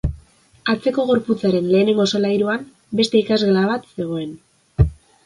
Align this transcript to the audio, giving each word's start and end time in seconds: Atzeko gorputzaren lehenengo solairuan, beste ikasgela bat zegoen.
Atzeko 0.71 1.03
gorputzaren 1.09 1.67
lehenengo 1.75 2.05
solairuan, 2.13 2.63
beste 3.01 3.21
ikasgela 3.21 3.67
bat 3.73 3.87
zegoen. 3.91 4.33